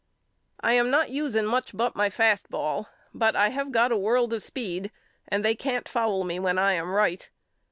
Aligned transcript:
I 0.61 0.73
am 0.73 0.89
not 0.89 1.11
using 1.11 1.45
much 1.45 1.77
but 1.77 1.95
my 1.95 2.09
fast 2.09 2.49
ball 2.49 2.89
but 3.13 3.35
I 3.35 3.49
have 3.49 3.71
got 3.71 3.91
a 3.91 3.95
world 3.97 4.33
of 4.33 4.41
speed 4.41 4.89
and 5.27 5.45
they 5.45 5.53
can't 5.53 5.87
foul 5.87 6.23
me 6.23 6.39
when 6.39 6.57
I 6.57 6.73
am 6.73 6.89
right. 6.89 7.29